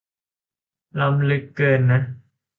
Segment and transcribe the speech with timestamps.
[0.99, 2.01] ล้ำลึกเกินน่ะ